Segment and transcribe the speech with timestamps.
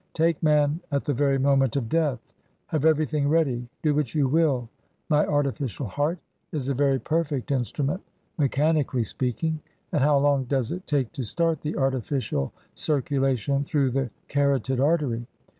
[0.15, 2.33] Take man at the very moment of death
[2.65, 4.67] have everything ready, do what you will
[5.09, 6.17] my artificial heart
[6.51, 8.01] is a very perfect instrument,
[8.39, 9.59] mechanically speaking
[9.91, 15.27] and how long does it take to start the artificial circulation through the carotid artery?